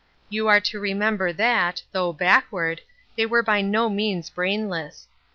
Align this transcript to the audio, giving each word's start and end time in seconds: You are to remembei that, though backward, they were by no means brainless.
You 0.29 0.47
are 0.47 0.59
to 0.59 0.79
remembei 0.81 1.37
that, 1.37 1.83
though 1.91 2.11
backward, 2.11 2.81
they 3.15 3.27
were 3.27 3.43
by 3.43 3.61
no 3.61 3.87
means 3.87 4.31
brainless. 4.31 5.07